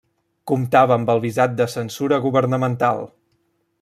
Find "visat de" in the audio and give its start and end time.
1.25-1.67